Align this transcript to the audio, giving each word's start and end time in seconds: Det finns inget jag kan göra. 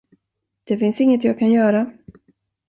Det 0.63 0.77
finns 0.77 1.01
inget 1.01 1.23
jag 1.23 1.39
kan 1.39 1.51
göra. 1.51 1.91